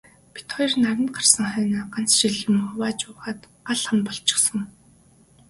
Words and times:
Бид 0.33 0.47
хоёр 0.55 0.73
наранд 0.83 1.09
гарсан 1.15 1.45
хойноо 1.51 1.85
ганц 1.95 2.09
шил 2.19 2.35
юм 2.47 2.57
хувааж 2.67 2.99
уугаад 3.07 3.39
гал 3.67 3.81
хам 3.87 3.99
болчихсон. 4.05 4.61